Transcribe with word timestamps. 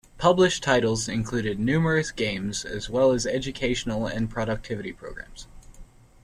Published 0.17 0.63
titles 0.63 1.07
included 1.07 1.59
numerous 1.59 2.09
games 2.09 2.65
as 2.65 2.89
well 2.89 3.11
as 3.11 3.27
educational 3.27 4.07
and 4.07 4.31
productivity 4.31 4.91
programs. 4.91 5.45